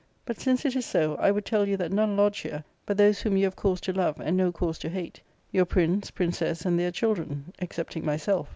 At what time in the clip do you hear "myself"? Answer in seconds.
8.03-8.49